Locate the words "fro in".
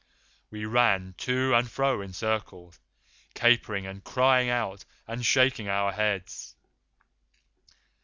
1.69-2.11